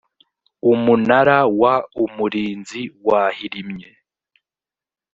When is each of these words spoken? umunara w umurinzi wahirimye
umunara 0.71 1.37
w 1.59 1.63
umurinzi 2.05 2.81
wahirimye 3.07 3.89